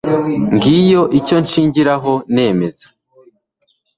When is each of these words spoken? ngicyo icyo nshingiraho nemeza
ngicyo 0.55 1.01
icyo 1.19 1.35
nshingiraho 1.43 2.13
nemeza 2.33 2.85